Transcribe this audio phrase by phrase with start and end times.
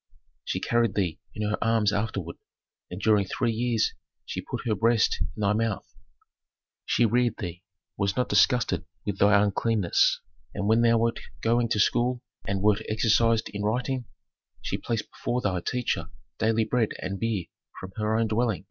[0.43, 2.37] She carried thee in her arms afterward,
[2.89, 3.93] and during three years
[4.25, 5.87] she put her breast into thy mouth.
[6.87, 7.61] She reared thee,
[7.97, 10.19] was not disgusted with thy uncleanness.
[10.55, 14.05] And when thou wert going to school and wert exercised in writing,
[14.59, 16.09] she placed before thy teacher
[16.39, 17.45] daily bread and beer
[17.79, 18.59] from her own dwelling."